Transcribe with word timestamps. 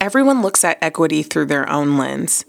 Everyone 0.00 0.42
looks 0.42 0.64
at 0.64 0.78
equity 0.80 1.22
through 1.22 1.46
their 1.46 1.68
own 1.68 1.96
lens. 1.96 2.44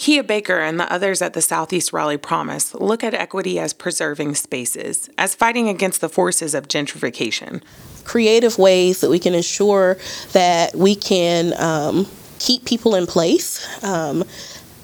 Kia 0.00 0.22
Baker 0.22 0.58
and 0.58 0.80
the 0.80 0.90
others 0.90 1.20
at 1.20 1.34
the 1.34 1.42
Southeast 1.42 1.92
Raleigh 1.92 2.16
Promise 2.16 2.74
look 2.74 3.04
at 3.04 3.12
equity 3.12 3.58
as 3.58 3.74
preserving 3.74 4.34
spaces, 4.34 5.10
as 5.18 5.34
fighting 5.34 5.68
against 5.68 6.00
the 6.00 6.08
forces 6.08 6.54
of 6.54 6.68
gentrification. 6.68 7.62
Creative 8.04 8.56
ways 8.56 9.02
that 9.02 9.10
we 9.10 9.18
can 9.18 9.34
ensure 9.34 9.98
that 10.32 10.74
we 10.74 10.94
can 10.94 11.52
um, 11.60 12.06
keep 12.38 12.64
people 12.64 12.94
in 12.94 13.06
place, 13.06 13.84
um, 13.84 14.24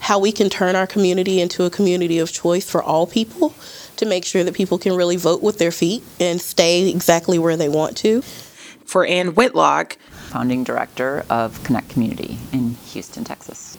how 0.00 0.18
we 0.18 0.32
can 0.32 0.50
turn 0.50 0.76
our 0.76 0.86
community 0.86 1.40
into 1.40 1.64
a 1.64 1.70
community 1.70 2.18
of 2.18 2.30
choice 2.30 2.68
for 2.68 2.82
all 2.82 3.06
people 3.06 3.54
to 3.96 4.04
make 4.04 4.24
sure 4.24 4.44
that 4.44 4.54
people 4.54 4.78
can 4.78 4.94
really 4.94 5.16
vote 5.16 5.42
with 5.42 5.58
their 5.58 5.72
feet 5.72 6.02
and 6.20 6.42
stay 6.42 6.90
exactly 6.90 7.38
where 7.38 7.56
they 7.56 7.70
want 7.70 7.96
to. 7.96 8.20
For 8.84 9.06
Ann 9.06 9.34
Whitlock, 9.34 9.96
founding 10.26 10.64
director 10.64 11.24
of 11.30 11.62
Connect 11.64 11.88
Community 11.88 12.38
in 12.52 12.74
Houston, 12.92 13.24
Texas. 13.24 13.78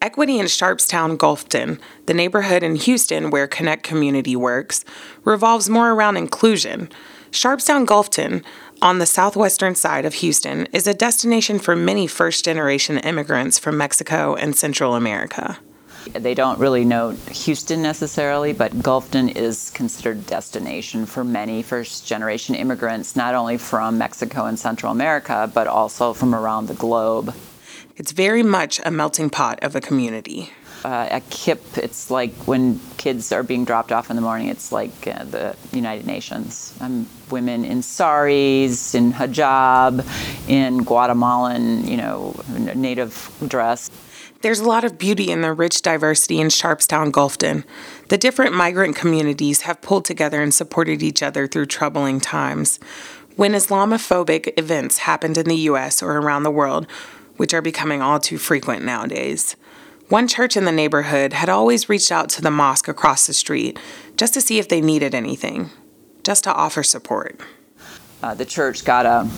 Equity 0.00 0.38
in 0.38 0.46
Sharpstown 0.46 1.16
Gulfton, 1.16 1.80
the 2.06 2.14
neighborhood 2.14 2.62
in 2.62 2.76
Houston 2.76 3.30
where 3.30 3.48
Connect 3.48 3.82
Community 3.82 4.36
works, 4.36 4.84
revolves 5.24 5.68
more 5.68 5.90
around 5.90 6.16
inclusion. 6.16 6.88
Sharpstown 7.30 7.84
Gulfton, 7.84 8.44
on 8.80 8.98
the 8.98 9.06
southwestern 9.06 9.74
side 9.74 10.04
of 10.04 10.14
Houston, 10.14 10.66
is 10.72 10.86
a 10.86 10.94
destination 10.94 11.58
for 11.58 11.74
many 11.74 12.06
first 12.06 12.44
generation 12.44 12.98
immigrants 12.98 13.58
from 13.58 13.76
Mexico 13.76 14.34
and 14.36 14.56
Central 14.56 14.94
America. 14.94 15.58
They 16.12 16.34
don't 16.34 16.58
really 16.58 16.84
know 16.84 17.10
Houston 17.10 17.82
necessarily, 17.82 18.52
but 18.52 18.72
Gulfton 18.72 19.34
is 19.34 19.70
considered 19.70 20.26
destination 20.26 21.06
for 21.06 21.24
many 21.24 21.62
first 21.62 22.06
generation 22.06 22.54
immigrants, 22.54 23.16
not 23.16 23.34
only 23.34 23.58
from 23.58 23.98
Mexico 23.98 24.46
and 24.46 24.58
Central 24.58 24.92
America, 24.92 25.50
but 25.52 25.66
also 25.66 26.12
from 26.12 26.34
around 26.34 26.66
the 26.66 26.74
globe. 26.74 27.34
It's 27.96 28.12
very 28.12 28.42
much 28.42 28.80
a 28.84 28.90
melting 28.90 29.30
pot 29.30 29.58
of 29.62 29.74
a 29.74 29.80
community. 29.80 30.50
Uh, 30.84 31.08
at 31.10 31.28
KIPP, 31.30 31.78
it's 31.78 32.10
like 32.10 32.32
when 32.46 32.80
kids 32.98 33.32
are 33.32 33.42
being 33.42 33.64
dropped 33.64 33.90
off 33.90 34.10
in 34.10 34.16
the 34.16 34.22
morning, 34.22 34.48
it's 34.48 34.70
like 34.70 35.08
uh, 35.08 35.24
the 35.24 35.56
United 35.72 36.06
Nations. 36.06 36.72
Um, 36.80 37.08
women 37.30 37.64
in 37.64 37.82
saris, 37.82 38.94
in 38.94 39.12
hijab, 39.12 40.06
in 40.48 40.84
Guatemalan, 40.84 41.88
you 41.88 41.96
know, 41.96 42.40
native 42.74 43.30
dress. 43.46 43.90
There's 44.40 44.60
a 44.60 44.68
lot 44.68 44.84
of 44.84 44.98
beauty 44.98 45.32
in 45.32 45.40
the 45.40 45.52
rich 45.52 45.82
diversity 45.82 46.40
in 46.40 46.46
Sharpstown 46.46 47.10
Gulfton. 47.10 47.64
The 48.08 48.16
different 48.16 48.54
migrant 48.54 48.94
communities 48.94 49.62
have 49.62 49.80
pulled 49.80 50.04
together 50.04 50.40
and 50.40 50.54
supported 50.54 51.02
each 51.02 51.24
other 51.24 51.48
through 51.48 51.66
troubling 51.66 52.20
times. 52.20 52.78
When 53.34 53.52
Islamophobic 53.52 54.56
events 54.56 54.98
happened 54.98 55.38
in 55.38 55.46
the 55.46 55.56
US 55.56 56.04
or 56.04 56.18
around 56.18 56.44
the 56.44 56.52
world, 56.52 56.86
which 57.36 57.52
are 57.52 57.62
becoming 57.62 58.00
all 58.00 58.20
too 58.20 58.38
frequent 58.38 58.84
nowadays, 58.84 59.56
one 60.08 60.26
church 60.26 60.56
in 60.56 60.64
the 60.64 60.72
neighborhood 60.72 61.32
had 61.32 61.48
always 61.48 61.88
reached 61.88 62.10
out 62.10 62.28
to 62.30 62.42
the 62.42 62.50
mosque 62.50 62.88
across 62.88 63.26
the 63.26 63.34
street 63.34 63.78
just 64.16 64.34
to 64.34 64.40
see 64.40 64.58
if 64.58 64.68
they 64.68 64.80
needed 64.80 65.14
anything, 65.14 65.70
just 66.22 66.44
to 66.44 66.52
offer 66.52 66.82
support. 66.82 67.40
Uh, 68.22 68.34
the 68.34 68.44
church 68.44 68.84
got 68.84 69.06
a 69.06 69.28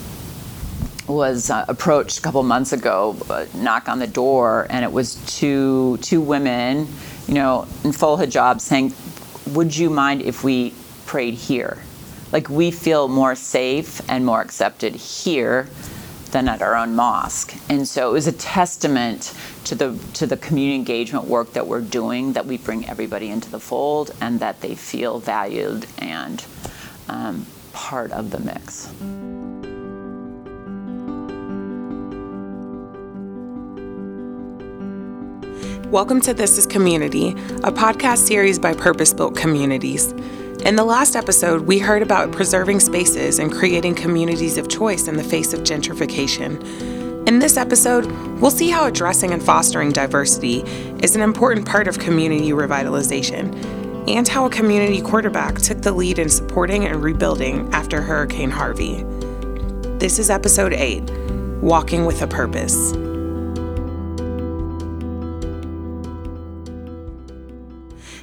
was 1.08 1.50
uh, 1.50 1.64
approached 1.66 2.18
a 2.18 2.22
couple 2.22 2.40
months 2.44 2.72
ago, 2.72 3.16
uh, 3.28 3.44
knock 3.54 3.88
on 3.88 3.98
the 3.98 4.06
door, 4.06 4.68
and 4.70 4.84
it 4.84 4.92
was 4.92 5.16
two 5.26 5.98
two 5.98 6.20
women, 6.20 6.86
you 7.26 7.34
know, 7.34 7.66
in 7.84 7.92
full 7.92 8.16
hijab, 8.16 8.60
saying, 8.60 8.94
"Would 9.48 9.76
you 9.76 9.90
mind 9.90 10.22
if 10.22 10.44
we 10.44 10.72
prayed 11.06 11.34
here? 11.34 11.82
Like 12.32 12.48
we 12.48 12.70
feel 12.70 13.08
more 13.08 13.34
safe 13.34 14.00
and 14.08 14.24
more 14.24 14.40
accepted 14.40 14.94
here." 14.94 15.68
Than 16.32 16.48
at 16.48 16.62
our 16.62 16.76
own 16.76 16.94
mosque. 16.94 17.54
And 17.68 17.86
so 17.86 18.10
it 18.10 18.12
was 18.12 18.26
a 18.26 18.32
testament 18.32 19.34
to 19.64 19.74
the 19.74 19.98
to 20.14 20.26
the 20.26 20.36
community 20.36 20.76
engagement 20.76 21.26
work 21.26 21.52
that 21.54 21.66
we're 21.66 21.80
doing 21.80 22.34
that 22.34 22.46
we 22.46 22.58
bring 22.58 22.88
everybody 22.88 23.28
into 23.28 23.50
the 23.50 23.60
fold 23.60 24.12
and 24.20 24.40
that 24.40 24.60
they 24.60 24.74
feel 24.74 25.18
valued 25.18 25.86
and 25.98 26.44
um, 27.08 27.46
part 27.72 28.12
of 28.12 28.30
the 28.30 28.38
mix. 28.38 28.90
Welcome 35.90 36.20
to 36.20 36.32
This 36.32 36.56
is 36.56 36.66
Community, 36.66 37.30
a 37.64 37.72
podcast 37.72 38.18
series 38.18 38.60
by 38.60 38.74
Purpose 38.74 39.12
Built 39.12 39.36
Communities. 39.36 40.14
In 40.64 40.76
the 40.76 40.84
last 40.84 41.16
episode, 41.16 41.62
we 41.62 41.78
heard 41.78 42.02
about 42.02 42.32
preserving 42.32 42.80
spaces 42.80 43.38
and 43.38 43.50
creating 43.50 43.94
communities 43.94 44.58
of 44.58 44.68
choice 44.68 45.08
in 45.08 45.16
the 45.16 45.24
face 45.24 45.54
of 45.54 45.60
gentrification. 45.60 47.26
In 47.26 47.38
this 47.38 47.56
episode, 47.56 48.04
we'll 48.40 48.50
see 48.50 48.68
how 48.68 48.84
addressing 48.84 49.32
and 49.32 49.42
fostering 49.42 49.90
diversity 49.90 50.58
is 51.02 51.16
an 51.16 51.22
important 51.22 51.66
part 51.66 51.88
of 51.88 51.98
community 51.98 52.50
revitalization, 52.50 53.54
and 54.06 54.28
how 54.28 54.44
a 54.44 54.50
community 54.50 55.00
quarterback 55.00 55.56
took 55.56 55.80
the 55.80 55.92
lead 55.92 56.18
in 56.18 56.28
supporting 56.28 56.84
and 56.84 57.02
rebuilding 57.02 57.72
after 57.72 58.02
Hurricane 58.02 58.50
Harvey. 58.50 59.02
This 59.98 60.18
is 60.18 60.28
episode 60.28 60.74
8 60.74 61.00
Walking 61.62 62.04
with 62.04 62.20
a 62.20 62.26
Purpose. 62.26 62.92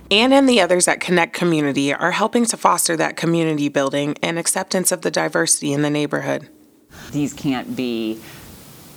Ann 0.09 0.31
and 0.31 0.47
the 0.47 0.61
others 0.61 0.87
at 0.87 1.01
Connect 1.01 1.33
Community 1.33 1.93
are 1.93 2.11
helping 2.11 2.45
to 2.45 2.55
foster 2.55 2.95
that 2.95 3.17
community 3.17 3.67
building 3.67 4.15
and 4.23 4.39
acceptance 4.39 4.93
of 4.93 5.01
the 5.01 5.11
diversity 5.11 5.73
in 5.73 5.81
the 5.81 5.89
neighborhood. 5.89 6.47
These 7.11 7.33
can't 7.33 7.75
be 7.75 8.21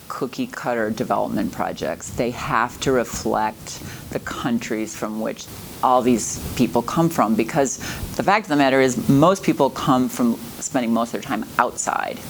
cookie 0.06 0.46
cutter 0.46 0.88
development 0.88 1.50
projects. 1.50 2.10
They 2.10 2.30
have 2.30 2.78
to 2.82 2.92
reflect 2.92 3.80
the 4.10 4.20
countries 4.20 4.94
from 4.94 5.20
which 5.20 5.46
all 5.82 6.00
these 6.00 6.38
people 6.54 6.80
come 6.80 7.08
from 7.08 7.34
because 7.34 7.78
the 8.14 8.22
fact 8.22 8.44
of 8.44 8.50
the 8.50 8.56
matter 8.56 8.80
is 8.80 9.08
most 9.08 9.42
people 9.42 9.68
come 9.68 10.08
from 10.08 10.36
spending 10.60 10.92
most 10.92 11.08
of 11.08 11.12
their 11.12 11.22
time 11.22 11.44
outside 11.58 12.20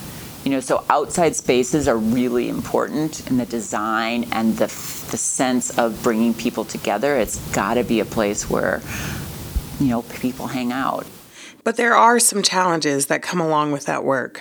you 0.44 0.50
know, 0.50 0.60
so 0.60 0.84
outside 0.88 1.36
spaces 1.36 1.86
are 1.86 1.98
really 1.98 2.48
important 2.48 3.28
in 3.30 3.36
the 3.36 3.46
design 3.46 4.26
and 4.32 4.56
the, 4.56 4.66
the 4.66 5.18
sense 5.18 5.76
of 5.78 6.02
bringing 6.02 6.32
people 6.32 6.64
together. 6.64 7.16
It's 7.16 7.38
got 7.52 7.74
to 7.74 7.84
be 7.84 8.00
a 8.00 8.06
place 8.06 8.48
where, 8.48 8.80
you 9.78 9.88
know, 9.88 10.02
people 10.02 10.46
hang 10.46 10.72
out. 10.72 11.06
But 11.62 11.76
there 11.76 11.94
are 11.94 12.18
some 12.18 12.42
challenges 12.42 13.06
that 13.06 13.22
come 13.22 13.40
along 13.40 13.72
with 13.72 13.84
that 13.84 14.02
work. 14.02 14.40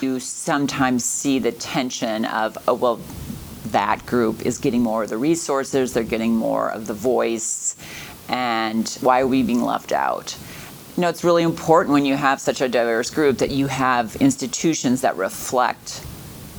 You 0.00 0.18
sometimes 0.18 1.04
see 1.04 1.38
the 1.38 1.52
tension 1.52 2.24
of, 2.24 2.58
oh, 2.66 2.74
well, 2.74 3.00
that 3.66 4.06
group 4.06 4.44
is 4.44 4.58
getting 4.58 4.82
more 4.82 5.04
of 5.04 5.08
the 5.08 5.18
resources, 5.18 5.92
they're 5.92 6.02
getting 6.02 6.34
more 6.34 6.70
of 6.70 6.86
the 6.86 6.94
voice, 6.94 7.76
and 8.28 8.88
why 9.00 9.20
are 9.20 9.26
we 9.26 9.42
being 9.42 9.62
left 9.62 9.92
out? 9.92 10.36
You 10.98 11.02
know, 11.02 11.10
it's 11.10 11.22
really 11.22 11.44
important 11.44 11.92
when 11.92 12.04
you 12.04 12.16
have 12.16 12.40
such 12.40 12.60
a 12.60 12.68
diverse 12.68 13.08
group 13.08 13.38
that 13.38 13.52
you 13.52 13.68
have 13.68 14.16
institutions 14.16 15.02
that 15.02 15.16
reflect 15.16 16.04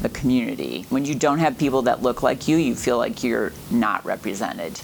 the 0.01 0.07
community. 0.07 0.85
When 0.87 1.03
you 1.03 1.13
don't 1.13 1.39
have 1.39 1.57
people 1.57 1.81
that 1.81 2.01
look 2.01 2.23
like 2.23 2.47
you, 2.47 2.55
you 2.55 2.73
feel 2.73 2.97
like 2.97 3.21
you're 3.21 3.51
not 3.69 4.05
represented. 4.05 4.79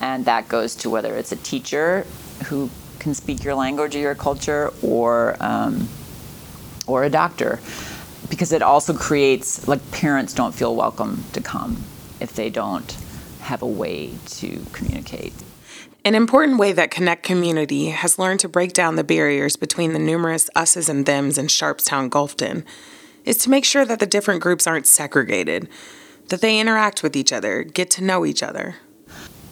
And 0.00 0.24
that 0.24 0.48
goes 0.48 0.74
to 0.76 0.88
whether 0.88 1.14
it's 1.16 1.32
a 1.32 1.36
teacher 1.36 2.06
who 2.46 2.70
can 2.98 3.12
speak 3.12 3.44
your 3.44 3.54
language 3.54 3.94
or 3.94 3.98
your 3.98 4.14
culture 4.14 4.72
or, 4.80 5.36
um, 5.38 5.86
or 6.86 7.04
a 7.04 7.10
doctor. 7.10 7.60
Because 8.30 8.52
it 8.52 8.62
also 8.62 8.94
creates, 8.94 9.68
like, 9.68 9.90
parents 9.90 10.32
don't 10.32 10.54
feel 10.54 10.74
welcome 10.74 11.24
to 11.34 11.42
come 11.42 11.76
if 12.20 12.32
they 12.32 12.48
don't 12.48 12.96
have 13.40 13.60
a 13.60 13.66
way 13.66 14.14
to 14.28 14.64
communicate. 14.72 15.34
An 16.06 16.14
important 16.14 16.58
way 16.58 16.72
that 16.72 16.90
Connect 16.90 17.22
Community 17.22 17.86
has 17.88 18.18
learned 18.18 18.40
to 18.40 18.48
break 18.48 18.74
down 18.74 18.96
the 18.96 19.02
barriers 19.02 19.56
between 19.56 19.94
the 19.94 19.98
numerous 19.98 20.50
us's 20.54 20.90
and 20.90 21.06
thems 21.06 21.38
in 21.38 21.46
Sharpstown 21.46 22.10
Gulfton 22.10 22.62
is 23.24 23.38
to 23.38 23.48
make 23.48 23.64
sure 23.64 23.86
that 23.86 24.00
the 24.00 24.06
different 24.06 24.42
groups 24.42 24.66
aren't 24.66 24.86
segregated, 24.86 25.66
that 26.28 26.42
they 26.42 26.60
interact 26.60 27.02
with 27.02 27.16
each 27.16 27.32
other, 27.32 27.62
get 27.62 27.88
to 27.92 28.04
know 28.04 28.26
each 28.26 28.42
other. 28.42 28.74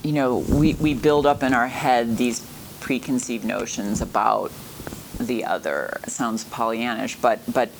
You 0.02 0.12
know, 0.12 0.38
we, 0.40 0.74
we 0.74 0.92
build 0.92 1.24
up 1.24 1.42
in 1.42 1.54
our 1.54 1.68
head 1.68 2.18
these 2.18 2.46
preconceived 2.80 3.46
notions 3.46 4.02
about 4.02 4.52
the 5.18 5.46
other. 5.46 6.00
It 6.04 6.10
sounds 6.10 6.44
Pollyannish, 6.44 7.18
but 7.22 7.40
but 7.50 7.70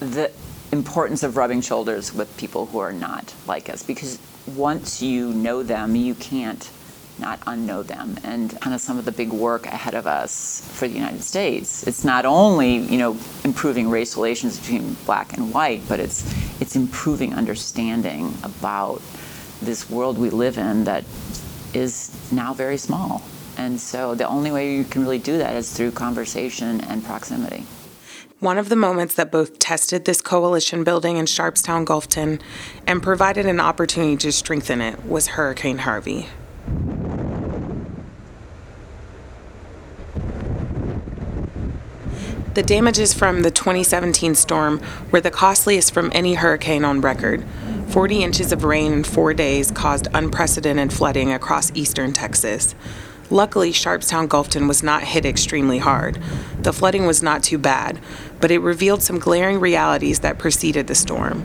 the 0.00 0.30
importance 0.72 1.22
of 1.22 1.38
rubbing 1.38 1.62
shoulders 1.62 2.12
with 2.12 2.36
people 2.36 2.66
who 2.66 2.80
are 2.80 2.92
not 2.92 3.34
like 3.46 3.70
us 3.70 3.82
because 3.82 4.18
once 4.46 5.00
you 5.00 5.32
know 5.32 5.62
them, 5.62 5.96
you 5.96 6.14
can't 6.14 6.70
not 7.20 7.40
unknow 7.40 7.86
them 7.86 8.16
and 8.24 8.58
kind 8.60 8.74
of 8.74 8.80
some 8.80 8.98
of 8.98 9.04
the 9.04 9.12
big 9.12 9.30
work 9.30 9.66
ahead 9.66 9.94
of 9.94 10.06
us 10.06 10.62
for 10.72 10.88
the 10.88 10.94
United 10.94 11.22
States. 11.22 11.86
It's 11.86 12.04
not 12.04 12.24
only, 12.26 12.78
you 12.78 12.98
know, 12.98 13.16
improving 13.44 13.88
race 13.88 14.16
relations 14.16 14.58
between 14.58 14.94
black 15.06 15.34
and 15.34 15.52
white, 15.52 15.82
but 15.88 16.00
it's 16.00 16.24
it's 16.60 16.76
improving 16.76 17.34
understanding 17.34 18.34
about 18.42 19.02
this 19.62 19.88
world 19.90 20.18
we 20.18 20.30
live 20.30 20.58
in 20.58 20.84
that 20.84 21.04
is 21.74 22.10
now 22.32 22.52
very 22.54 22.76
small. 22.76 23.22
And 23.56 23.78
so 23.78 24.14
the 24.14 24.26
only 24.26 24.50
way 24.50 24.74
you 24.74 24.84
can 24.84 25.02
really 25.02 25.18
do 25.18 25.38
that 25.38 25.54
is 25.54 25.72
through 25.72 25.92
conversation 25.92 26.80
and 26.80 27.04
proximity. 27.04 27.66
One 28.40 28.56
of 28.56 28.70
the 28.70 28.76
moments 28.76 29.16
that 29.16 29.30
both 29.30 29.58
tested 29.58 30.06
this 30.06 30.22
coalition 30.22 30.82
building 30.82 31.18
in 31.18 31.26
Sharpstown 31.26 31.84
Gulfton 31.84 32.40
and 32.86 33.02
provided 33.02 33.44
an 33.44 33.60
opportunity 33.60 34.16
to 34.16 34.32
strengthen 34.32 34.80
it 34.80 35.04
was 35.04 35.26
Hurricane 35.26 35.76
Harvey. 35.78 36.26
The 42.52 42.64
damages 42.64 43.14
from 43.14 43.42
the 43.42 43.52
2017 43.52 44.34
storm 44.34 44.80
were 45.12 45.20
the 45.20 45.30
costliest 45.30 45.94
from 45.94 46.10
any 46.12 46.34
hurricane 46.34 46.84
on 46.84 47.00
record. 47.00 47.44
40 47.90 48.24
inches 48.24 48.50
of 48.50 48.64
rain 48.64 48.92
in 48.92 49.04
four 49.04 49.32
days 49.34 49.70
caused 49.70 50.08
unprecedented 50.12 50.92
flooding 50.92 51.32
across 51.32 51.70
eastern 51.76 52.12
Texas. 52.12 52.74
Luckily, 53.30 53.70
Sharpstown 53.70 54.26
Gulfton 54.26 54.66
was 54.66 54.82
not 54.82 55.04
hit 55.04 55.24
extremely 55.24 55.78
hard. 55.78 56.20
The 56.58 56.72
flooding 56.72 57.06
was 57.06 57.22
not 57.22 57.44
too 57.44 57.58
bad, 57.58 58.00
but 58.40 58.50
it 58.50 58.58
revealed 58.58 59.04
some 59.04 59.20
glaring 59.20 59.60
realities 59.60 60.18
that 60.20 60.38
preceded 60.38 60.88
the 60.88 60.96
storm. 60.96 61.44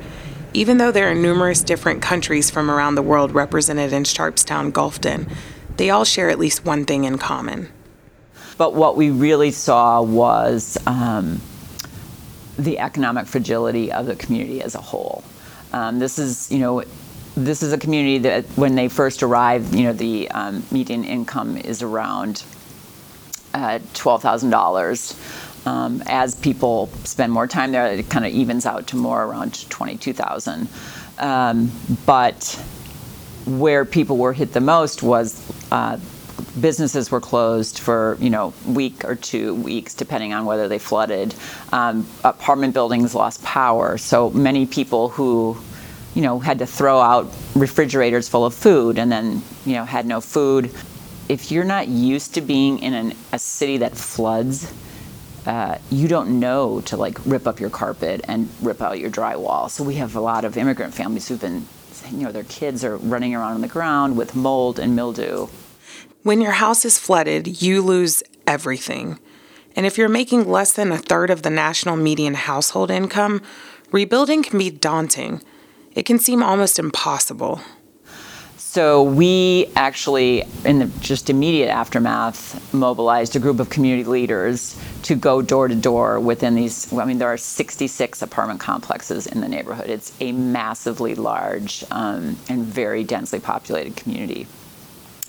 Even 0.54 0.80
though 0.80 0.92
there 0.92 1.12
are 1.12 1.16
numerous 1.16 1.62
different 1.62 2.02
countries 2.02 2.50
from 2.50 2.72
around 2.72 2.96
the 2.96 3.04
world 3.04 3.31
represented 3.36 3.94
in 3.94 4.06
Sharpstown 4.06 4.72
Gulfton, 4.72 5.31
they 5.78 5.92
all 5.92 6.04
share 6.04 6.31
at 6.31 6.40
least 6.40 6.66
one 6.66 6.84
thing 6.84 7.04
in 7.04 7.19
common. 7.19 7.69
But 8.57 8.74
what 8.74 8.96
we 8.96 9.10
really 9.10 9.52
saw 9.52 10.02
was 10.02 10.78
um, 10.88 11.42
the 12.57 12.80
economic 12.80 13.28
fragility 13.28 13.92
of 13.92 14.06
the 14.06 14.16
community 14.16 14.62
as 14.62 14.75
a 14.75 14.81
whole. 14.81 15.24
Um, 15.74 16.00
this 16.00 16.18
is, 16.18 16.52
you 16.52 16.60
know, 16.60 16.84
this 17.36 17.62
is 17.62 17.74
a 17.74 17.78
community 17.78 18.19
that 18.19 18.46
when 18.56 18.75
they 18.75 18.88
first 18.88 19.22
arrived, 19.22 19.75
you 19.75 19.84
know, 19.84 19.94
the 19.94 20.31
um, 20.31 20.63
median 20.72 21.04
income 21.04 21.57
is 21.57 21.81
around 21.81 22.44
uh, 23.54 23.80
$12,000. 23.94 25.68
Um, 25.68 26.04
as 26.06 26.36
people 26.36 26.88
spend 27.04 27.34
more 27.34 27.48
time 27.48 27.72
there, 27.72 27.88
it 27.88 28.10
kind 28.10 28.25
of 28.25 28.31
evens 28.31 28.66
out 28.66 28.88
to 28.88 28.96
more 28.96 29.24
around 29.24 29.69
22,000. 29.69 30.69
Um, 31.18 31.72
but 32.06 32.62
where 33.46 33.84
people 33.86 34.18
were 34.18 34.34
hit 34.34 34.54
the 34.54 34.62
most 34.62 35.04
was 35.04 35.42
uh, 35.72 35.98
businesses 36.60 37.12
were 37.12 37.22
closed 37.22 37.80
for 37.80 38.18
you 38.19 38.30
know 38.30 38.54
week 38.68 39.04
or 39.06 39.16
two 39.16 39.56
weeks 39.56 39.94
depending 39.94 40.34
on 40.34 40.46
whether 40.46 40.68
they 40.68 40.80
flooded. 40.80 41.36
Um, 41.72 42.07
apartment 42.24 42.74
buildings 42.74 43.16
lost 43.16 43.44
power. 43.44 43.98
So 43.98 44.30
many 44.31 44.66
people 44.66 45.10
who 45.10 45.57
you 46.13 46.22
know 46.22 46.40
had 46.40 46.60
to 46.60 46.66
throw 46.66 47.00
out 47.00 47.34
refrigerators 47.56 48.30
full 48.30 48.46
of 48.46 48.54
food 48.54 48.98
and 48.98 49.12
then 49.12 49.42
you 49.66 49.74
know 49.74 49.86
had 49.86 50.06
no 50.06 50.22
food. 50.22 50.72
If 51.28 51.52
you're 51.52 51.66
not 51.66 51.88
used 51.88 52.36
to 52.36 52.42
being 52.42 52.80
in 52.80 52.94
an, 52.94 53.13
a 53.34 53.40
city 53.40 53.78
that 53.78 53.98
floods 53.98 54.72
uh, 55.46 55.78
you 55.92 56.07
don't 56.07 56.40
know 56.40 56.81
to 56.81 56.98
like 56.98 57.24
rip 57.25 57.46
up 57.46 57.60
your 57.60 57.69
carpet 57.69 58.22
and 58.28 58.50
rip 58.62 58.81
out 58.81 59.00
your 59.00 59.12
drywall. 59.12 59.69
So 59.69 59.84
we 59.84 59.96
have 59.96 60.16
a 60.16 60.22
lot 60.22 60.44
of 60.44 60.57
immigrant 60.57 60.94
families 60.94 61.28
who've 61.28 61.42
been 61.42 61.68
you 62.12 62.24
know 62.24 62.31
their 62.31 62.44
kids 62.44 62.84
are 62.84 62.98
running 62.98 63.34
around 63.34 63.54
on 63.54 63.62
the 63.62 63.68
ground 63.68 64.16
with 64.16 64.36
mold 64.36 64.80
and 64.80 64.96
mildew 64.96 65.48
when 66.25 66.42
your 66.42 66.54
house 66.54 66.83
is 66.86 66.98
flooded, 66.98 67.62
you 67.62 67.83
lose 67.83 68.24
everything. 68.48 69.19
And 69.75 69.86
if 69.86 69.95
you're 69.95 70.10
making 70.10 70.50
less 70.50 70.74
than 70.74 70.92
a 70.92 70.98
third 70.98 71.30
of 71.30 71.44
the 71.44 71.51
national 71.51 71.98
median 71.98 72.33
household 72.33 72.89
income, 72.89 73.44
rebuilding 73.92 74.42
can 74.42 74.57
be 74.57 74.72
daunting. 74.72 75.44
It 75.94 76.07
can 76.07 76.18
seem 76.18 76.42
almost 76.42 76.80
impossible. 76.80 77.62
So 78.57 79.04
we 79.04 79.72
actually, 79.75 80.42
in 80.66 80.80
the 80.80 80.88
just 81.00 81.30
immediate 81.30 81.69
aftermath, 81.69 82.74
mobilized 82.74 83.36
a 83.36 83.39
group 83.39 83.60
of 83.60 83.69
community 83.69 84.04
leaders 84.04 84.75
to 85.04 85.13
go 85.13 85.44
door 85.44 85.68
to 85.68 85.75
door 85.75 86.19
within 86.19 86.56
these. 86.56 86.92
I 86.92 87.06
mean, 87.06 87.19
there 87.19 87.31
are 87.31 87.38
66 87.38 88.24
apartment 88.24 88.60
complexes 88.60 89.28
in 89.28 89.42
the 89.42 89.48
neighborhood. 89.48 89.92
It's 89.92 90.12
a 90.19 90.31
massively 90.31 91.13
large 91.13 91.86
um, 91.92 92.36
and 92.50 92.66
very 92.66 93.04
densely 93.04 93.39
populated 93.39 93.95
community. 93.95 94.48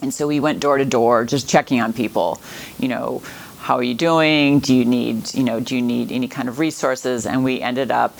And 0.02 0.12
so 0.12 0.26
we 0.26 0.40
went 0.40 0.60
door 0.60 0.78
to 0.78 0.84
door, 0.84 1.24
just 1.24 1.48
checking 1.48 1.80
on 1.80 1.92
people. 1.92 2.40
You 2.78 2.88
know, 2.88 3.22
how 3.58 3.76
are 3.76 3.82
you 3.82 3.94
doing? 3.94 4.60
Do 4.60 4.74
you 4.74 4.84
need, 4.84 5.34
you 5.34 5.42
know, 5.42 5.58
do 5.60 5.74
you 5.74 5.82
need 5.82 6.12
any 6.12 6.28
kind 6.28 6.48
of 6.48 6.58
resources? 6.58 7.26
And 7.26 7.44
we 7.44 7.60
ended 7.60 7.90
up 7.90 8.18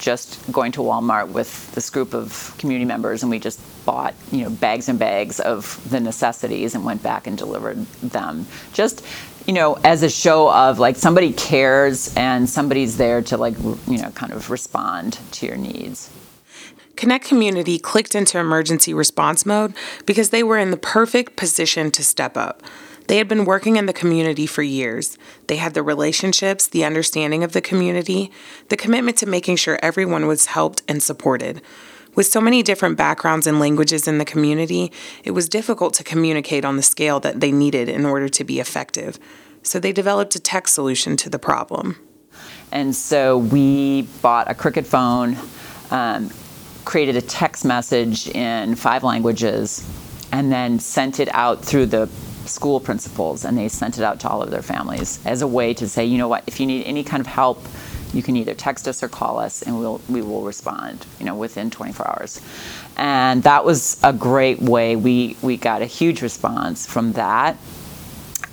just 0.00 0.50
going 0.50 0.72
to 0.72 0.80
Walmart 0.80 1.28
with 1.28 1.72
this 1.74 1.90
group 1.90 2.14
of 2.14 2.54
community 2.58 2.84
members, 2.84 3.22
and 3.22 3.30
we 3.30 3.38
just 3.38 3.60
bought, 3.84 4.14
you 4.30 4.42
know, 4.42 4.50
bags 4.50 4.88
and 4.88 4.98
bags 4.98 5.40
of 5.40 5.84
the 5.90 6.00
necessities 6.00 6.74
and 6.74 6.84
went 6.84 7.02
back 7.02 7.26
and 7.26 7.36
delivered 7.36 7.84
them. 8.02 8.46
Just 8.72 9.04
you 9.48 9.54
know, 9.54 9.78
as 9.82 10.02
a 10.02 10.10
show 10.10 10.52
of 10.52 10.78
like 10.78 10.94
somebody 10.96 11.32
cares 11.32 12.14
and 12.16 12.48
somebody's 12.48 12.98
there 12.98 13.22
to 13.22 13.38
like, 13.38 13.56
you 13.86 13.96
know, 13.96 14.10
kind 14.10 14.30
of 14.30 14.50
respond 14.50 15.18
to 15.32 15.46
your 15.46 15.56
needs. 15.56 16.10
Connect 16.98 17.24
Community 17.24 17.78
clicked 17.78 18.16
into 18.16 18.40
emergency 18.40 18.92
response 18.92 19.46
mode 19.46 19.72
because 20.04 20.30
they 20.30 20.42
were 20.42 20.58
in 20.58 20.72
the 20.72 20.76
perfect 20.76 21.36
position 21.36 21.92
to 21.92 22.02
step 22.02 22.36
up. 22.36 22.60
They 23.06 23.18
had 23.18 23.28
been 23.28 23.44
working 23.44 23.76
in 23.76 23.86
the 23.86 23.92
community 23.92 24.46
for 24.46 24.64
years. 24.64 25.16
They 25.46 25.58
had 25.58 25.74
the 25.74 25.84
relationships, 25.84 26.66
the 26.66 26.84
understanding 26.84 27.44
of 27.44 27.52
the 27.52 27.60
community, 27.60 28.32
the 28.68 28.76
commitment 28.76 29.16
to 29.18 29.26
making 29.26 29.56
sure 29.56 29.78
everyone 29.80 30.26
was 30.26 30.46
helped 30.46 30.82
and 30.88 31.00
supported. 31.00 31.62
With 32.16 32.26
so 32.26 32.40
many 32.40 32.64
different 32.64 32.98
backgrounds 32.98 33.46
and 33.46 33.60
languages 33.60 34.08
in 34.08 34.18
the 34.18 34.24
community, 34.24 34.90
it 35.22 35.30
was 35.30 35.48
difficult 35.48 35.94
to 35.94 36.04
communicate 36.04 36.64
on 36.64 36.76
the 36.76 36.82
scale 36.82 37.20
that 37.20 37.38
they 37.38 37.52
needed 37.52 37.88
in 37.88 38.06
order 38.06 38.28
to 38.28 38.42
be 38.42 38.58
effective. 38.58 39.20
So 39.62 39.78
they 39.78 39.92
developed 39.92 40.34
a 40.34 40.40
tech 40.40 40.66
solution 40.66 41.16
to 41.18 41.30
the 41.30 41.38
problem. 41.38 41.96
And 42.72 42.92
so 42.96 43.38
we 43.38 44.02
bought 44.20 44.50
a 44.50 44.54
Cricket 44.56 44.84
phone. 44.84 45.36
Um, 45.92 46.30
created 46.88 47.16
a 47.16 47.20
text 47.20 47.66
message 47.66 48.28
in 48.28 48.74
five 48.74 49.04
languages 49.04 49.86
and 50.32 50.50
then 50.50 50.78
sent 50.78 51.20
it 51.20 51.28
out 51.34 51.62
through 51.62 51.84
the 51.84 52.06
school 52.46 52.80
principals 52.80 53.44
and 53.44 53.58
they 53.58 53.68
sent 53.68 53.98
it 53.98 54.02
out 54.02 54.18
to 54.18 54.26
all 54.26 54.42
of 54.42 54.50
their 54.50 54.62
families 54.62 55.20
as 55.26 55.42
a 55.42 55.46
way 55.46 55.74
to 55.74 55.86
say, 55.86 56.02
you 56.02 56.16
know 56.16 56.28
what, 56.28 56.42
if 56.46 56.58
you 56.58 56.64
need 56.64 56.82
any 56.84 57.04
kind 57.04 57.20
of 57.20 57.26
help, 57.26 57.62
you 58.14 58.22
can 58.22 58.36
either 58.36 58.54
text 58.54 58.88
us 58.88 59.02
or 59.02 59.08
call 59.08 59.38
us 59.38 59.60
and 59.60 59.78
we'll 59.78 60.00
we 60.08 60.22
will 60.22 60.40
respond, 60.40 61.04
you 61.18 61.26
know, 61.26 61.34
within 61.34 61.68
24 61.68 62.08
hours. 62.08 62.40
And 62.96 63.42
that 63.42 63.66
was 63.66 64.00
a 64.02 64.14
great 64.14 64.62
way. 64.62 64.96
We 64.96 65.36
we 65.42 65.58
got 65.58 65.82
a 65.82 65.86
huge 65.86 66.22
response 66.22 66.86
from 66.86 67.12
that. 67.12 67.58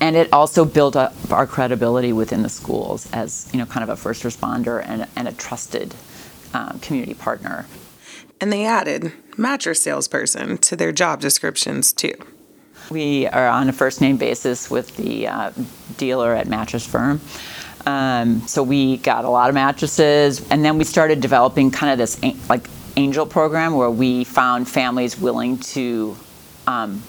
And 0.01 0.17
it 0.17 0.33
also 0.33 0.65
built 0.65 0.97
up 0.97 1.13
our 1.31 1.47
credibility 1.47 2.11
within 2.11 2.43
the 2.43 2.49
schools 2.49 3.09
as, 3.13 3.49
you 3.53 3.59
know, 3.59 3.65
kind 3.65 3.81
of 3.81 3.87
a 3.87 3.95
first 3.95 4.23
responder 4.23 4.83
and, 4.85 5.07
and 5.15 5.29
a 5.29 5.31
trusted 5.31 5.95
um, 6.53 6.79
community 6.81 7.13
partner 7.13 7.65
and 8.41 8.51
they 8.51 8.65
added 8.65 9.11
mattress 9.37 9.81
salesperson 9.81 10.57
to 10.59 10.75
their 10.75 10.91
job 10.91 11.21
descriptions 11.21 11.93
too. 11.93 12.13
We 12.89 13.27
are 13.27 13.47
on 13.47 13.67
a 13.69 13.73
first 13.73 14.01
name 14.01 14.17
basis 14.17 14.69
with 14.69 14.95
the 14.97 15.27
uh, 15.27 15.51
dealer 15.97 16.33
at 16.33 16.47
Mattress 16.47 16.85
Firm. 16.85 17.19
Um, 17.85 18.41
so 18.47 18.63
we 18.63 18.97
got 18.97 19.25
a 19.25 19.29
lot 19.29 19.49
of 19.49 19.55
mattresses, 19.55 20.47
and 20.49 20.65
then 20.65 20.77
we 20.77 20.83
started 20.83 21.21
developing 21.21 21.71
kind 21.71 21.91
of 21.91 21.97
this 21.97 22.21
like 22.49 22.67
angel 22.95 23.25
program 23.25 23.75
where 23.75 23.89
we 23.89 24.23
found 24.23 24.67
families 24.67 25.19
willing 25.19 25.57
to 25.57 26.15
um, 26.67 27.03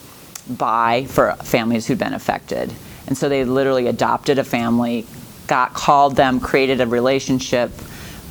buy 0.48 1.06
for 1.08 1.32
families 1.36 1.86
who'd 1.86 1.98
been 1.98 2.14
affected. 2.14 2.72
And 3.06 3.16
so 3.16 3.28
they 3.28 3.44
literally 3.44 3.86
adopted 3.86 4.38
a 4.38 4.44
family, 4.44 5.06
got 5.46 5.74
called 5.74 6.16
them, 6.16 6.40
created 6.40 6.80
a 6.80 6.86
relationship, 6.86 7.70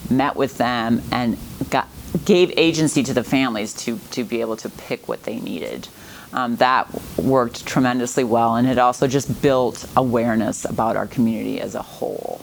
met 0.09 0.35
with 0.35 0.57
them, 0.57 1.01
and 1.11 1.37
got 1.69 1.87
gave 2.25 2.51
agency 2.57 3.03
to 3.03 3.13
the 3.13 3.23
families 3.23 3.73
to, 3.73 3.99
to 4.11 4.23
be 4.23 4.41
able 4.41 4.57
to 4.57 4.69
pick 4.69 5.07
what 5.07 5.23
they 5.23 5.39
needed. 5.39 5.87
Um, 6.33 6.57
that 6.57 6.89
worked 7.17 7.65
tremendously 7.65 8.23
well, 8.23 8.55
and 8.55 8.67
it 8.67 8.77
also 8.77 9.07
just 9.07 9.41
built 9.41 9.85
awareness 9.95 10.65
about 10.65 10.97
our 10.97 11.07
community 11.07 11.61
as 11.61 11.75
a 11.75 11.81
whole. 11.81 12.41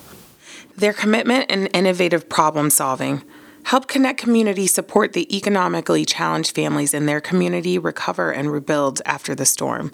Their 0.77 0.93
commitment 0.93 1.47
and 1.51 1.69
innovative 1.75 2.29
problem 2.29 2.71
solving 2.71 3.23
help 3.65 3.89
Connect 3.89 4.19
Community 4.19 4.67
support 4.67 5.13
the 5.13 5.37
economically 5.37 6.05
challenged 6.05 6.55
families 6.55 6.95
in 6.95 7.07
their 7.07 7.21
community 7.21 7.79
recover 7.79 8.33
and 8.33 8.51
rebuild 8.51 9.03
after 9.05 9.35
the 9.35 9.45
storm. 9.45 9.93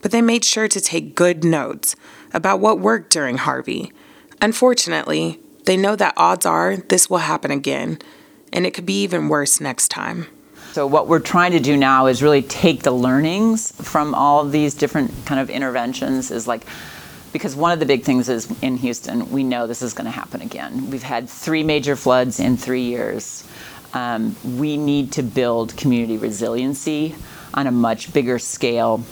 But 0.00 0.12
they 0.12 0.22
made 0.22 0.44
sure 0.44 0.68
to 0.68 0.80
take 0.80 1.14
good 1.14 1.44
notes 1.44 1.96
about 2.32 2.60
what 2.60 2.78
worked 2.78 3.12
during 3.12 3.38
Harvey. 3.38 3.92
Unfortunately, 4.40 5.40
they 5.64 5.76
know 5.76 5.96
that 5.96 6.14
odds 6.16 6.46
are 6.46 6.76
this 6.76 7.10
will 7.10 7.18
happen 7.18 7.50
again 7.50 7.98
and 8.52 8.66
it 8.66 8.74
could 8.74 8.86
be 8.86 9.02
even 9.02 9.28
worse 9.28 9.60
next 9.60 9.88
time. 9.88 10.26
So 10.72 10.86
what 10.86 11.06
we're 11.06 11.20
trying 11.20 11.52
to 11.52 11.60
do 11.60 11.76
now 11.76 12.06
is 12.06 12.22
really 12.22 12.42
take 12.42 12.82
the 12.82 12.92
learnings 12.92 13.72
from 13.72 14.14
all 14.14 14.40
of 14.40 14.52
these 14.52 14.74
different 14.74 15.10
kind 15.26 15.38
of 15.38 15.50
interventions 15.50 16.30
is 16.30 16.46
like 16.46 16.64
because 17.32 17.56
one 17.56 17.72
of 17.72 17.80
the 17.80 17.86
big 17.86 18.04
things 18.04 18.28
is 18.28 18.50
in 18.60 18.76
Houston, 18.76 19.30
we 19.30 19.42
know 19.42 19.66
this 19.66 19.82
is 19.82 19.94
going 19.94 20.04
to 20.04 20.10
happen 20.10 20.42
again. 20.42 20.90
We've 20.90 21.02
had 21.02 21.28
three 21.28 21.62
major 21.62 21.96
floods 21.96 22.38
in 22.40 22.56
three 22.56 22.82
years. 22.82 23.44
Um, 23.94 24.36
we 24.44 24.76
need 24.76 25.12
to 25.12 25.22
build 25.22 25.76
community 25.76 26.18
resiliency 26.18 27.14
on 27.54 27.66
a 27.66 27.70
much 27.70 28.12
bigger 28.12 28.38
scale 28.38 29.02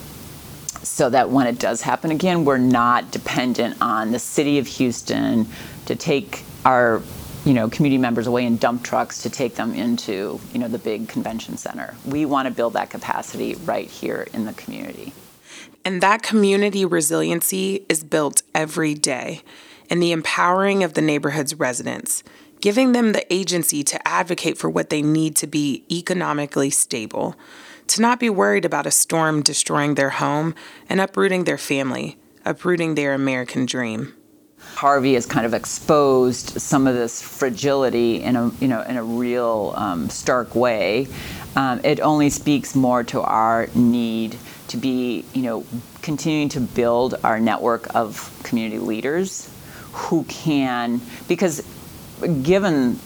so 0.82 1.10
that 1.10 1.30
when 1.30 1.46
it 1.46 1.58
does 1.58 1.82
happen 1.82 2.10
again, 2.10 2.44
we're 2.44 2.58
not 2.58 3.10
dependent 3.10 3.76
on 3.80 4.12
the 4.12 4.18
city 4.18 4.58
of 4.58 4.66
Houston 4.66 5.46
to 5.86 5.96
take 5.96 6.44
our 6.64 7.02
you 7.44 7.54
know 7.54 7.68
community 7.68 7.98
members 7.98 8.26
away 8.26 8.44
in 8.44 8.56
dump 8.56 8.82
trucks 8.82 9.22
to 9.22 9.30
take 9.30 9.54
them 9.54 9.74
into 9.74 10.40
you 10.52 10.58
know 10.58 10.68
the 10.68 10.78
big 10.78 11.08
convention 11.08 11.56
center. 11.56 11.94
We 12.06 12.24
want 12.26 12.48
to 12.48 12.54
build 12.54 12.74
that 12.74 12.90
capacity 12.90 13.54
right 13.54 13.88
here 13.88 14.26
in 14.32 14.44
the 14.44 14.52
community. 14.52 15.12
And 15.84 16.02
that 16.02 16.22
community 16.22 16.84
resiliency 16.84 17.86
is 17.88 18.04
built 18.04 18.42
every 18.54 18.94
day 18.94 19.40
in 19.88 19.98
the 20.00 20.12
empowering 20.12 20.84
of 20.84 20.94
the 20.94 21.02
neighborhood's 21.02 21.54
residents, 21.54 22.22
giving 22.60 22.92
them 22.92 23.12
the 23.12 23.32
agency 23.32 23.82
to 23.84 24.08
advocate 24.08 24.58
for 24.58 24.68
what 24.68 24.90
they 24.90 25.00
need 25.00 25.34
to 25.36 25.46
be 25.46 25.82
economically 25.90 26.70
stable, 26.70 27.34
to 27.86 28.02
not 28.02 28.20
be 28.20 28.30
worried 28.30 28.66
about 28.66 28.86
a 28.86 28.90
storm 28.90 29.42
destroying 29.42 29.94
their 29.94 30.10
home 30.10 30.54
and 30.88 31.00
uprooting 31.00 31.44
their 31.44 31.58
family, 31.58 32.18
uprooting 32.44 32.94
their 32.94 33.14
American 33.14 33.64
dream. 33.64 34.14
Harvey 34.80 35.12
has 35.12 35.26
kind 35.26 35.44
of 35.44 35.52
exposed 35.52 36.58
some 36.58 36.86
of 36.86 36.94
this 36.94 37.20
fragility 37.20 38.22
in 38.22 38.34
a 38.34 38.50
you 38.60 38.66
know 38.66 38.80
in 38.80 38.96
a 38.96 39.04
real 39.04 39.74
um, 39.76 40.08
stark 40.08 40.54
way. 40.54 41.06
Um, 41.54 41.82
it 41.84 42.00
only 42.00 42.30
speaks 42.30 42.74
more 42.74 43.04
to 43.04 43.20
our 43.20 43.68
need 43.74 44.38
to 44.68 44.78
be 44.78 45.26
you 45.34 45.42
know 45.42 45.66
continuing 46.00 46.48
to 46.48 46.60
build 46.60 47.16
our 47.22 47.38
network 47.38 47.94
of 47.94 48.34
community 48.42 48.78
leaders 48.78 49.50
who 49.92 50.24
can 50.24 51.02
because 51.28 51.60
given 52.42 52.98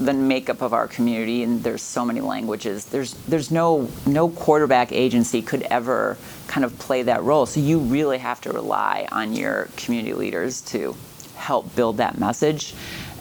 the 0.00 0.12
makeup 0.12 0.60
of 0.60 0.72
our 0.72 0.88
community 0.88 1.44
and 1.44 1.62
there's 1.62 1.82
so 1.82 2.04
many 2.04 2.20
languages 2.20 2.86
there's 2.86 3.14
there's 3.28 3.52
no 3.52 3.88
no 4.06 4.28
quarterback 4.28 4.90
agency 4.90 5.40
could 5.40 5.62
ever 5.62 6.16
kind 6.48 6.64
of 6.64 6.76
play 6.80 7.04
that 7.04 7.22
role 7.22 7.46
so 7.46 7.60
you 7.60 7.78
really 7.78 8.18
have 8.18 8.40
to 8.40 8.50
rely 8.50 9.06
on 9.12 9.32
your 9.32 9.68
community 9.76 10.14
leaders 10.14 10.60
to 10.62 10.96
help 11.42 11.74
build 11.76 11.96
that 11.98 12.18
message 12.18 12.74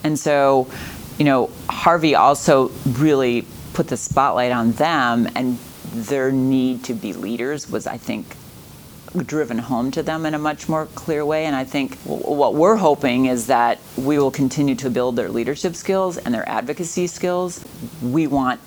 and 0.03 0.17
so 0.17 0.67
you 1.17 1.25
know 1.25 1.49
harvey 1.69 2.15
also 2.15 2.69
really 2.99 3.45
put 3.73 3.87
the 3.87 3.97
spotlight 3.97 4.51
on 4.51 4.71
them 4.73 5.27
and 5.35 5.57
their 5.93 6.31
need 6.31 6.83
to 6.83 6.93
be 6.93 7.13
leaders 7.13 7.69
was 7.69 7.87
i 7.87 7.97
think 7.97 8.35
driven 9.25 9.57
home 9.57 9.91
to 9.91 10.03
them 10.03 10.25
in 10.25 10.33
a 10.33 10.39
much 10.39 10.69
more 10.69 10.85
clear 10.95 11.25
way. 11.25 11.45
And 11.45 11.55
I 11.55 11.63
think 11.63 11.97
what 12.03 12.53
we're 12.53 12.77
hoping 12.77 13.25
is 13.25 13.47
that 13.47 13.79
we 13.97 14.17
will 14.17 14.31
continue 14.31 14.75
to 14.75 14.89
build 14.89 15.15
their 15.15 15.29
leadership 15.29 15.75
skills 15.75 16.17
and 16.17 16.33
their 16.33 16.47
advocacy 16.47 17.07
skills. 17.07 17.63
We 18.01 18.27
want 18.27 18.61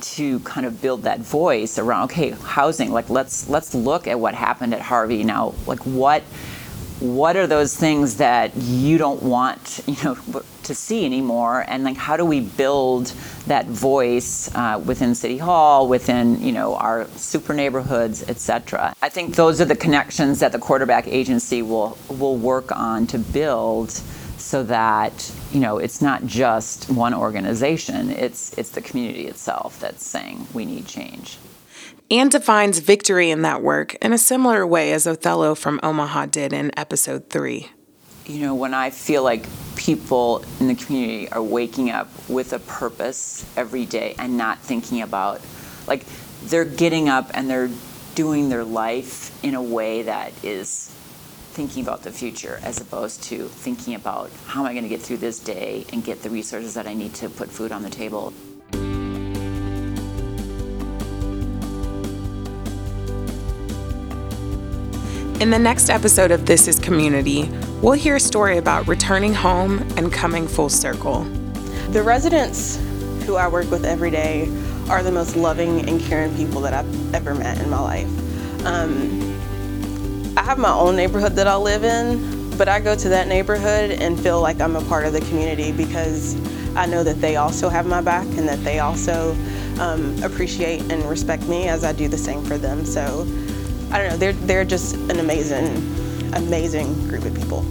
to 0.00 0.38
kind 0.40 0.66
of 0.66 0.80
build 0.80 1.02
that 1.02 1.20
voice 1.20 1.78
around 1.78 2.04
okay 2.04 2.30
housing 2.30 2.90
like 2.90 3.10
let's 3.10 3.50
let's 3.50 3.74
look 3.74 4.06
at 4.06 4.18
what 4.18 4.34
happened 4.34 4.72
at 4.72 4.80
Harvey 4.80 5.22
now 5.24 5.52
like 5.66 5.80
what 5.80 6.22
what 7.00 7.36
are 7.36 7.46
those 7.46 7.76
things 7.76 8.16
that 8.16 8.54
you 8.56 8.98
don't 8.98 9.22
want 9.22 9.82
you 9.86 9.96
know 10.04 10.42
to 10.62 10.74
see 10.74 11.04
anymore? 11.04 11.64
And 11.66 11.84
like 11.84 11.96
how 11.96 12.16
do 12.16 12.24
we 12.24 12.40
build 12.40 13.06
that 13.46 13.66
voice 13.66 14.54
uh, 14.54 14.80
within 14.84 15.14
city 15.14 15.38
hall 15.38 15.88
within 15.88 16.40
you 16.42 16.52
know 16.52 16.76
our 16.76 17.06
super 17.16 17.54
neighborhoods 17.54 18.22
etc 18.28 18.94
i 19.02 19.08
think 19.08 19.34
those 19.34 19.60
are 19.60 19.64
the 19.64 19.74
connections 19.74 20.40
that 20.40 20.52
the 20.52 20.58
quarterback 20.58 21.08
agency 21.08 21.62
will 21.62 21.96
will 22.08 22.36
work 22.36 22.70
on 22.76 23.06
to 23.06 23.18
build 23.18 23.90
so 24.40 24.62
that 24.64 25.32
you 25.52 25.60
know 25.60 25.78
it's 25.78 26.00
not 26.00 26.24
just 26.26 26.90
one 26.90 27.14
organization. 27.14 28.10
It's 28.10 28.56
it's 28.58 28.70
the 28.70 28.80
community 28.80 29.26
itself 29.26 29.78
that's 29.78 30.04
saying 30.04 30.46
we 30.54 30.64
need 30.64 30.86
change 30.86 31.38
and 32.10 32.30
defines 32.30 32.80
victory 32.80 33.30
in 33.30 33.42
that 33.42 33.62
work 33.62 33.94
in 33.96 34.12
a 34.12 34.18
similar 34.18 34.66
way 34.66 34.92
as 34.92 35.06
Othello 35.06 35.54
from 35.54 35.78
Omaha 35.82 36.26
did 36.26 36.52
in 36.52 36.76
episode 36.76 37.30
3. 37.30 37.68
You 38.26 38.40
know, 38.40 38.54
when 38.54 38.74
I 38.74 38.90
feel 38.90 39.22
like 39.22 39.46
people 39.76 40.44
in 40.58 40.68
the 40.68 40.74
community 40.74 41.28
are 41.30 41.42
waking 41.42 41.90
up 41.90 42.08
with 42.28 42.52
a 42.52 42.58
purpose 42.58 43.44
every 43.56 43.86
day 43.86 44.14
and 44.18 44.36
not 44.36 44.58
thinking 44.58 45.02
about, 45.02 45.40
like, 45.86 46.04
they're 46.44 46.64
getting 46.64 47.08
up 47.08 47.30
and 47.34 47.48
they're 47.48 47.70
doing 48.14 48.48
their 48.48 48.64
life 48.64 49.42
in 49.44 49.54
a 49.54 49.62
way 49.62 50.02
that 50.02 50.32
is 50.44 50.94
thinking 51.52 51.82
about 51.82 52.02
the 52.02 52.12
future 52.12 52.60
as 52.62 52.80
opposed 52.80 53.22
to 53.24 53.48
thinking 53.48 53.94
about 53.94 54.30
how 54.46 54.60
am 54.60 54.66
I 54.66 54.72
going 54.72 54.84
to 54.84 54.88
get 54.88 55.00
through 55.00 55.18
this 55.18 55.38
day 55.38 55.84
and 55.92 56.04
get 56.04 56.22
the 56.22 56.30
resources 56.30 56.74
that 56.74 56.86
I 56.86 56.94
need 56.94 57.14
to 57.14 57.28
put 57.28 57.50
food 57.50 57.72
on 57.72 57.82
the 57.82 57.90
table. 57.90 58.32
In 65.40 65.48
the 65.48 65.58
next 65.58 65.88
episode 65.88 66.32
of 66.32 66.44
This 66.44 66.68
is 66.68 66.78
Community, 66.78 67.48
we'll 67.80 67.94
hear 67.94 68.16
a 68.16 68.20
story 68.20 68.58
about 68.58 68.86
returning 68.86 69.32
home 69.32 69.78
and 69.96 70.12
coming 70.12 70.46
full 70.46 70.68
circle. 70.68 71.22
The 71.92 72.02
residents 72.02 72.76
who 73.24 73.36
I 73.36 73.48
work 73.48 73.70
with 73.70 73.86
every 73.86 74.10
day 74.10 74.50
are 74.90 75.02
the 75.02 75.10
most 75.10 75.36
loving 75.36 75.88
and 75.88 75.98
caring 75.98 76.36
people 76.36 76.60
that 76.60 76.74
I've 76.74 77.14
ever 77.14 77.34
met 77.34 77.58
in 77.58 77.70
my 77.70 77.80
life. 77.80 78.66
Um, 78.66 80.34
I 80.36 80.42
have 80.42 80.58
my 80.58 80.74
own 80.74 80.94
neighborhood 80.94 81.32
that 81.36 81.46
I 81.46 81.56
live 81.56 81.84
in, 81.84 82.58
but 82.58 82.68
I 82.68 82.78
go 82.78 82.94
to 82.94 83.08
that 83.08 83.26
neighborhood 83.26 83.92
and 83.92 84.20
feel 84.20 84.42
like 84.42 84.60
I'm 84.60 84.76
a 84.76 84.84
part 84.84 85.06
of 85.06 85.14
the 85.14 85.20
community 85.20 85.72
because 85.72 86.36
I 86.76 86.84
know 86.84 87.02
that 87.02 87.18
they 87.22 87.36
also 87.36 87.70
have 87.70 87.86
my 87.86 88.02
back 88.02 88.26
and 88.26 88.46
that 88.46 88.62
they 88.62 88.80
also 88.80 89.34
um, 89.78 90.22
appreciate 90.22 90.82
and 90.92 91.02
respect 91.04 91.44
me 91.44 91.66
as 91.66 91.82
I 91.82 91.94
do 91.94 92.08
the 92.08 92.18
same 92.18 92.44
for 92.44 92.58
them. 92.58 92.84
So 92.84 93.26
I 93.92 93.98
don't 93.98 94.08
know, 94.10 94.16
they're, 94.16 94.32
they're 94.32 94.64
just 94.64 94.94
an 94.94 95.18
amazing, 95.18 95.66
amazing 96.34 97.08
group 97.08 97.24
of 97.24 97.34
people. 97.34 97.64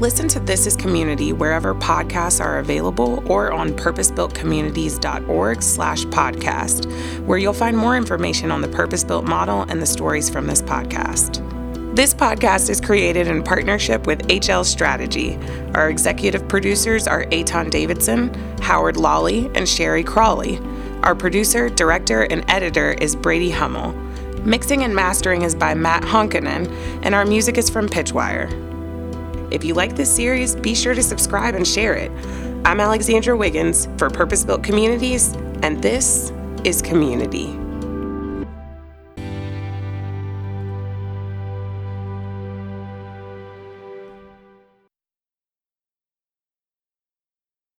Listen 0.00 0.28
to 0.28 0.40
This 0.40 0.66
is 0.66 0.76
Community 0.76 1.32
wherever 1.32 1.74
podcasts 1.74 2.42
are 2.42 2.58
available 2.58 3.22
or 3.30 3.50
on 3.52 3.70
purposebuiltcommunities.org 3.70 5.62
slash 5.62 6.04
podcast, 6.06 7.24
where 7.24 7.38
you'll 7.38 7.54
find 7.54 7.76
more 7.76 7.96
information 7.96 8.50
on 8.50 8.60
the 8.60 8.68
Purpose 8.68 9.04
Built 9.04 9.24
model 9.24 9.62
and 9.62 9.80
the 9.80 9.86
stories 9.86 10.28
from 10.28 10.46
this 10.46 10.60
podcast. 10.60 11.42
This 11.96 12.12
podcast 12.12 12.68
is 12.68 12.78
created 12.78 13.26
in 13.26 13.42
partnership 13.42 14.06
with 14.06 14.28
HL 14.28 14.66
Strategy. 14.66 15.38
Our 15.74 15.88
executive 15.88 16.46
producers 16.46 17.08
are 17.08 17.26
Aton 17.32 17.70
Davidson, 17.70 18.34
Howard 18.60 18.98
Lawley, 18.98 19.50
and 19.54 19.66
Sherry 19.66 20.04
Crawley. 20.04 20.60
Our 21.06 21.14
producer, 21.14 21.68
director, 21.68 22.22
and 22.22 22.44
editor 22.50 22.90
is 22.90 23.14
Brady 23.14 23.48
Hummel. 23.48 23.92
Mixing 24.44 24.82
and 24.82 24.92
mastering 24.92 25.42
is 25.42 25.54
by 25.54 25.72
Matt 25.72 26.02
Honkinen, 26.02 26.66
and 27.04 27.14
our 27.14 27.24
music 27.24 27.58
is 27.58 27.70
from 27.70 27.88
Pitchwire. 27.88 28.50
If 29.52 29.62
you 29.62 29.74
like 29.74 29.94
this 29.94 30.12
series, 30.12 30.56
be 30.56 30.74
sure 30.74 30.94
to 30.94 31.02
subscribe 31.04 31.54
and 31.54 31.64
share 31.64 31.94
it. 31.94 32.10
I'm 32.64 32.80
Alexandra 32.80 33.36
Wiggins 33.36 33.86
for 33.98 34.10
Purpose 34.10 34.44
Built 34.44 34.64
Communities, 34.64 35.32
and 35.62 35.80
this 35.80 36.32
is 36.64 36.82
Community. 36.82 37.56